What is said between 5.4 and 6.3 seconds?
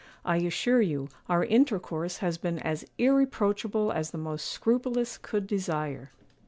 desire.